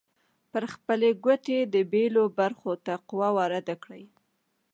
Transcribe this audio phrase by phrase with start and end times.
[0.51, 4.03] پر خپلې ګوتې د بیلو برخو ته قوه وارده کړئ.